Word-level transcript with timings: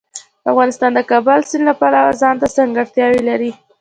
افغانستان 0.51 0.91
د 0.95 0.99
کابل 1.11 1.39
سیند 1.49 1.65
له 1.67 1.73
پلوه 1.79 2.17
ځانته 2.21 2.47
ځانګړتیاوې 2.55 3.21
لري. 3.29 3.51